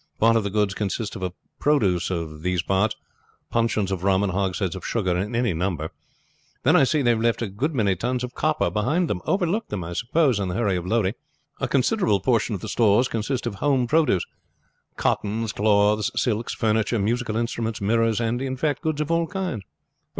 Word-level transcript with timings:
Part 0.19 0.35
of 0.35 0.43
the 0.43 0.49
goods 0.49 0.73
consist 0.73 1.15
of 1.15 1.31
produce 1.59 2.09
of 2.09 2.41
these 2.41 2.63
parts 2.63 2.95
puncheons 3.51 3.91
of 3.91 4.03
rum 4.03 4.23
and 4.23 4.31
hogsheads 4.31 4.75
of 4.75 4.83
sugar 4.83 5.15
in 5.15 5.35
any 5.35 5.53
number. 5.53 5.91
Then 6.63 6.75
I 6.75 6.85
see 6.85 7.03
they 7.03 7.11
have 7.11 7.21
left 7.21 7.43
a 7.43 7.47
good 7.47 7.75
many 7.75 7.95
tons 7.95 8.23
of 8.23 8.33
copper 8.33 8.71
behind 8.71 9.07
them; 9.11 9.21
overlooked 9.27 9.69
them, 9.69 9.83
I 9.83 9.93
suppose, 9.93 10.39
in 10.39 10.47
the 10.47 10.55
hurry 10.55 10.75
of 10.75 10.87
loading. 10.87 11.13
A 11.59 11.67
considerable 11.67 12.19
portion 12.19 12.55
of 12.55 12.61
the 12.61 12.67
stores 12.67 13.07
consist 13.07 13.45
of 13.45 13.57
home 13.61 13.85
produce 13.85 14.25
cottons, 14.97 15.51
cloths, 15.53 16.09
silks, 16.15 16.55
furniture, 16.55 16.97
musical 16.97 17.37
instruments, 17.37 17.79
mirrors, 17.79 18.19
and, 18.19 18.41
in 18.41 18.57
fact, 18.57 18.81
goods 18.81 19.01
of 19.01 19.11
all 19.11 19.27
kinds." 19.27 19.61